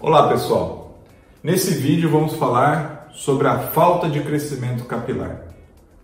Olá 0.00 0.28
pessoal, 0.28 1.00
nesse 1.42 1.74
vídeo 1.74 2.08
vamos 2.08 2.34
falar 2.34 3.08
sobre 3.12 3.48
a 3.48 3.58
falta 3.58 4.08
de 4.08 4.20
crescimento 4.20 4.84
capilar. 4.84 5.42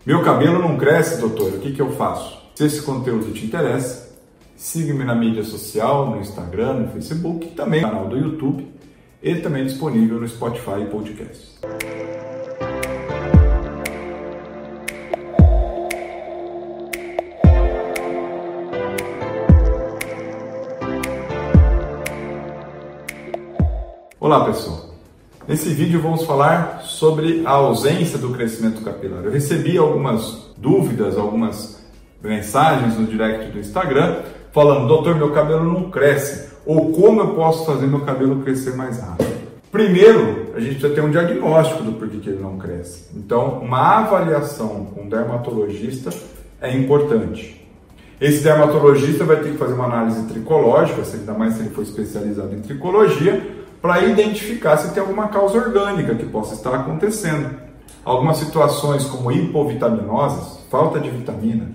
Meu 0.05 0.21
cabelo 0.21 0.59
não 0.59 0.77
cresce, 0.77 1.21
doutor, 1.21 1.53
o 1.53 1.61
que, 1.61 1.73
que 1.73 1.81
eu 1.81 1.93
faço? 1.93 2.43
Se 2.57 2.65
esse 2.65 2.83
conteúdo 2.83 3.33
te 3.33 3.47
interessa, 3.47 4.13
siga-me 4.57 5.05
na 5.05 5.15
mídia 5.15 5.45
social, 5.45 6.11
no 6.11 6.21
Instagram, 6.21 6.73
no 6.73 6.89
Facebook, 6.89 7.47
também 7.51 7.83
no 7.83 7.89
canal 7.89 8.09
do 8.09 8.19
YouTube 8.19 8.69
e 9.23 9.37
também 9.37 9.65
disponível 9.65 10.19
no 10.21 10.27
Spotify 10.27 10.81
e 10.83 10.87
podcast. 10.87 11.61
Olá 24.25 24.43
pessoal, 24.43 24.87
nesse 25.47 25.69
vídeo 25.69 26.01
vamos 26.01 26.25
falar 26.25 26.81
sobre 26.81 27.43
a 27.45 27.51
ausência 27.51 28.17
do 28.17 28.31
crescimento 28.31 28.81
capilar. 28.81 29.23
Eu 29.23 29.31
recebi 29.31 29.77
algumas 29.77 30.51
dúvidas, 30.57 31.19
algumas 31.19 31.85
mensagens 32.23 32.97
no 32.97 33.07
direct 33.07 33.53
do 33.53 33.59
Instagram 33.59 34.23
falando: 34.51 34.89
Doutor, 34.89 35.17
meu 35.17 35.31
cabelo 35.33 35.71
não 35.71 35.91
cresce, 35.91 36.55
ou 36.65 36.91
como 36.93 37.21
eu 37.21 37.35
posso 37.35 37.67
fazer 37.67 37.87
meu 37.87 38.01
cabelo 38.01 38.41
crescer 38.41 38.75
mais 38.75 38.99
rápido? 38.99 39.29
Primeiro, 39.71 40.55
a 40.57 40.59
gente 40.59 40.77
precisa 40.77 40.95
ter 40.95 41.03
um 41.03 41.11
diagnóstico 41.11 41.83
do 41.83 41.93
porquê 41.93 42.17
que 42.17 42.31
ele 42.31 42.41
não 42.43 42.57
cresce. 42.57 43.11
Então, 43.15 43.59
uma 43.59 43.99
avaliação 43.99 44.87
com 44.87 45.03
um 45.03 45.09
dermatologista 45.11 46.09
é 46.63 46.75
importante. 46.75 47.63
Esse 48.19 48.43
dermatologista 48.43 49.23
vai 49.23 49.37
ter 49.41 49.51
que 49.51 49.59
fazer 49.59 49.75
uma 49.75 49.85
análise 49.85 50.27
tricológica, 50.29 51.03
ainda 51.13 51.35
mais 51.35 51.57
se 51.57 51.61
ele 51.61 51.75
for 51.75 51.83
especializado 51.83 52.55
em 52.55 52.61
tricologia, 52.61 53.64
para 53.85 54.03
identificar 54.03 54.79
se 54.79 54.95
tem 54.95 55.03
alguma 55.03 55.29
causa 55.29 55.59
orgânica 55.59 56.15
que 56.15 56.25
possa 56.25 56.55
estar 56.55 56.75
acontecendo. 56.75 57.51
Algumas 58.03 58.39
situações 58.39 59.05
como 59.05 59.31
hipovitaminosas, 59.31 60.61
falta 60.71 60.99
de 60.99 61.11
vitamina, 61.11 61.71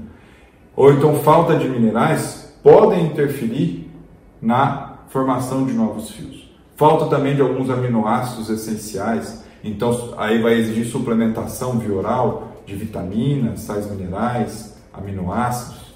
ou 0.75 0.91
então 0.91 1.13
falta 1.17 1.55
de 1.55 1.69
minerais, 1.69 2.51
podem 2.63 3.05
interferir 3.05 3.91
na 4.41 5.01
formação 5.09 5.67
de 5.67 5.73
novos 5.73 6.09
fios. 6.09 6.51
Falta 6.75 7.05
também 7.15 7.35
de 7.35 7.43
alguns 7.43 7.69
aminoácidos 7.69 8.49
essenciais, 8.49 9.43
então 9.63 10.15
aí 10.17 10.41
vai 10.41 10.55
exigir 10.55 10.87
suplementação 10.87 11.77
via 11.77 11.93
oral 11.93 12.53
de 12.65 12.75
vitaminas, 12.75 13.59
sais 13.59 13.87
minerais, 13.87 14.75
aminoácidos. 14.91 15.93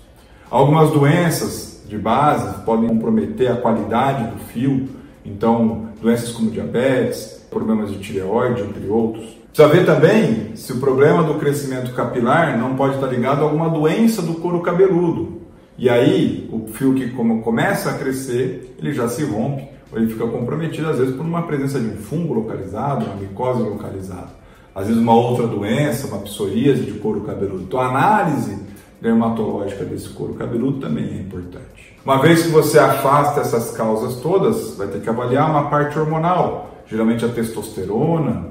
Algumas 0.52 0.91
doenças 0.91 1.84
de 1.88 1.97
base 1.97 2.61
podem 2.61 2.88
comprometer 2.88 3.52
a 3.52 3.56
qualidade 3.56 4.28
do 4.28 4.38
fio, 4.38 5.02
então, 5.25 5.89
doenças 6.02 6.31
como 6.31 6.52
diabetes, 6.52 7.45
problemas 7.49 7.91
de 7.91 7.99
tireoide, 7.99 8.61
entre 8.61 8.88
outros. 8.88 9.38
Precisa 9.53 9.67
ver 9.67 9.85
também 9.85 10.55
se 10.55 10.73
o 10.73 10.79
problema 10.79 11.23
do 11.23 11.35
crescimento 11.35 11.93
capilar 11.93 12.57
não 12.57 12.75
pode 12.75 12.95
estar 12.95 13.07
ligado 13.07 13.41
a 13.41 13.44
alguma 13.44 13.69
doença 13.69 14.21
do 14.21 14.33
couro 14.35 14.61
cabeludo. 14.61 15.41
E 15.77 15.89
aí, 15.89 16.49
o 16.51 16.67
fio 16.67 16.94
que 16.94 17.09
como 17.11 17.41
começa 17.41 17.91
a 17.91 17.97
crescer, 17.97 18.75
ele 18.79 18.94
já 18.94 19.07
se 19.07 19.23
rompe, 19.23 19.67
ou 19.91 19.99
ele 19.99 20.11
fica 20.11 20.25
comprometido, 20.27 20.89
às 20.89 20.97
vezes, 20.97 21.16
por 21.16 21.25
uma 21.25 21.44
presença 21.44 21.79
de 21.79 21.88
um 21.88 21.97
fungo 21.97 22.33
localizado, 22.33 23.05
uma 23.05 23.16
micose 23.16 23.61
localizada. 23.61 24.29
Às 24.73 24.88
vezes, 24.88 25.01
uma 25.01 25.13
outra 25.13 25.45
doença, 25.45 26.07
uma 26.07 26.19
psoríase 26.19 26.81
de 26.81 26.94
couro 26.94 27.21
cabeludo. 27.21 27.63
Então, 27.63 27.79
a 27.79 27.88
análise 27.89 28.57
dermatológica 28.99 29.85
desse 29.85 30.09
couro 30.09 30.33
cabeludo 30.33 30.79
também 30.79 31.05
é 31.05 31.21
importante. 31.21 31.72
Uma 32.06 32.18
vez 32.22 32.44
que 32.44 32.50
você 32.50 32.78
afasta 32.78 33.40
essas 33.40 33.72
causas 33.72 34.16
todas, 34.16 34.76
vai 34.76 34.88
ter 34.88 35.00
que 35.00 35.09
avaliar 35.09 35.50
uma 35.50 35.70
parte 35.70 35.98
hormonal, 35.98 36.70
geralmente 36.86 37.23
a 37.23 37.30
testosterona, 37.30 38.48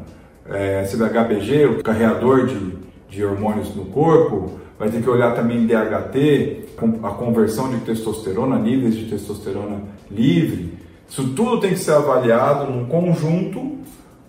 é, 0.48 0.84
CBHBG, 0.84 1.66
o 1.66 1.82
carreador 1.82 2.46
de, 2.46 2.74
de 3.10 3.22
hormônios 3.22 3.74
no 3.76 3.84
corpo, 3.84 4.58
vai 4.78 4.88
ter 4.88 5.02
que 5.02 5.10
olhar 5.10 5.34
também 5.34 5.66
DHT, 5.66 6.76
a 7.02 7.10
conversão 7.10 7.68
de 7.68 7.76
testosterona, 7.80 8.58
níveis 8.58 8.96
de 8.96 9.04
testosterona 9.04 9.82
livre. 10.10 10.72
Isso 11.06 11.28
tudo 11.34 11.60
tem 11.60 11.72
que 11.72 11.78
ser 11.78 11.92
avaliado 11.92 12.72
num 12.72 12.86
conjunto 12.86 13.78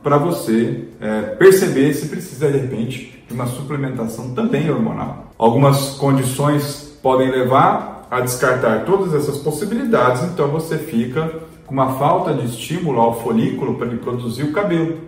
para 0.04 0.18
você 0.18 0.84
é, 1.00 1.22
perceber 1.22 1.94
se 1.94 2.08
precisa 2.08 2.52
de 2.52 2.58
repente 2.58 3.24
de 3.26 3.34
uma 3.34 3.48
suplementação 3.48 4.34
também 4.34 4.70
hormonal. 4.70 5.32
Algumas 5.38 5.92
condições 5.92 7.00
podem 7.02 7.32
levar 7.32 7.93
a 8.14 8.22
descartar 8.22 8.86
todas 8.86 9.14
essas 9.16 9.40
possibilidades, 9.40 10.24
então 10.24 10.48
você 10.48 10.78
fica 10.78 11.34
com 11.66 11.74
uma 11.74 11.94
falta 11.98 12.32
de 12.32 12.46
estímulo 12.46 13.00
ao 13.00 13.20
folículo 13.20 13.74
para 13.74 13.88
ele 13.88 13.98
produzir 13.98 14.44
o 14.44 14.52
cabelo. 14.52 15.00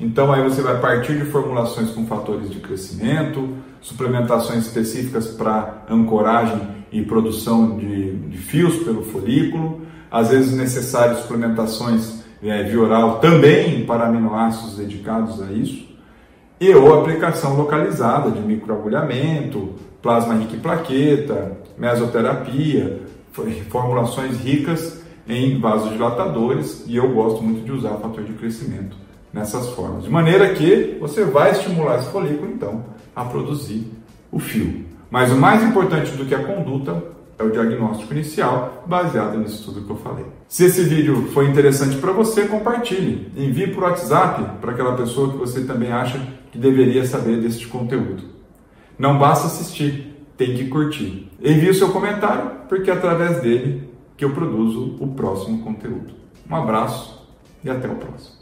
Então 0.00 0.32
aí 0.32 0.42
você 0.42 0.60
vai 0.60 0.80
partir 0.80 1.16
de 1.16 1.24
formulações 1.24 1.90
com 1.90 2.04
fatores 2.06 2.50
de 2.50 2.58
crescimento, 2.58 3.48
suplementações 3.80 4.66
específicas 4.66 5.28
para 5.28 5.84
ancoragem 5.88 6.60
e 6.90 7.00
produção 7.02 7.76
de, 7.76 8.16
de 8.16 8.38
fios 8.38 8.76
pelo 8.78 9.04
folículo, 9.04 9.82
às 10.10 10.30
vezes 10.30 10.52
necessárias 10.52 11.20
suplementações 11.20 12.24
é, 12.42 12.64
via 12.64 12.80
oral 12.80 13.20
também 13.20 13.86
para 13.86 14.06
aminoácidos 14.06 14.76
dedicados 14.76 15.40
a 15.40 15.52
isso, 15.52 15.87
e 16.60 16.74
ou 16.74 17.00
aplicação 17.00 17.56
localizada 17.56 18.30
de 18.30 18.40
microagulhamento, 18.40 19.74
plasma 20.02 20.34
rico 20.34 20.56
em 20.56 20.60
plaqueta, 20.60 21.58
mesoterapia, 21.76 23.00
formulações 23.70 24.38
ricas 24.38 25.00
em 25.28 25.60
vasodilatadores 25.60 26.84
e 26.86 26.96
eu 26.96 27.12
gosto 27.12 27.42
muito 27.42 27.64
de 27.64 27.72
usar 27.72 27.96
fator 27.96 28.24
de 28.24 28.32
crescimento 28.32 28.96
nessas 29.32 29.68
formas. 29.70 30.04
De 30.04 30.10
maneira 30.10 30.54
que 30.54 30.96
você 31.00 31.24
vai 31.24 31.52
estimular 31.52 31.98
esse 31.98 32.10
folículo 32.10 32.50
então 32.50 32.84
a 33.14 33.24
produzir 33.24 33.86
o 34.32 34.38
fio. 34.38 34.84
Mas 35.10 35.30
o 35.30 35.36
mais 35.36 35.62
importante 35.62 36.12
do 36.12 36.24
que 36.24 36.34
a 36.34 36.44
conduta 36.44 37.02
é 37.38 37.44
o 37.44 37.50
diagnóstico 37.50 38.12
inicial, 38.12 38.84
baseado 38.86 39.38
nisso 39.38 39.64
tudo 39.64 39.84
que 39.84 39.90
eu 39.90 39.96
falei. 39.96 40.26
Se 40.48 40.64
esse 40.64 40.82
vídeo 40.82 41.28
foi 41.32 41.48
interessante 41.48 41.96
para 41.98 42.12
você, 42.12 42.46
compartilhe. 42.46 43.30
Envie 43.36 43.68
por 43.68 43.84
WhatsApp 43.84 44.58
para 44.60 44.72
aquela 44.72 44.96
pessoa 44.96 45.30
que 45.30 45.36
você 45.36 45.64
também 45.64 45.92
acha 45.92 46.20
que 46.50 46.58
deveria 46.58 47.04
saber 47.06 47.40
deste 47.40 47.68
conteúdo. 47.68 48.24
Não 48.98 49.18
basta 49.18 49.46
assistir, 49.46 50.26
tem 50.36 50.54
que 50.54 50.66
curtir. 50.66 51.30
Envie 51.40 51.70
o 51.70 51.74
seu 51.74 51.90
comentário, 51.90 52.50
porque 52.68 52.90
é 52.90 52.94
através 52.94 53.40
dele 53.40 53.88
que 54.16 54.24
eu 54.24 54.30
produzo 54.30 54.96
o 54.98 55.08
próximo 55.08 55.62
conteúdo. 55.62 56.14
Um 56.50 56.56
abraço 56.56 57.28
e 57.62 57.70
até 57.70 57.86
o 57.86 57.94
próximo. 57.94 58.38